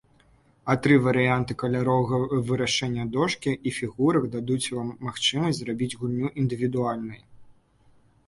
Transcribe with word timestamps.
А 0.73 0.75
тры 0.85 0.95
варыянты 1.07 1.55
каляровага 1.63 2.17
вырашэння 2.51 3.03
дошкі 3.15 3.51
і 3.71 3.73
фігурак 3.79 4.25
дадуць 4.35 4.71
вам 4.75 4.89
магчымасць 5.09 5.59
зрабіць 5.61 5.91
гульню 5.99 6.31
індывідуальнай. 6.45 7.21